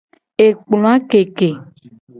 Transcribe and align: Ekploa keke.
Ekploa 0.45 0.93
keke. 1.09 1.49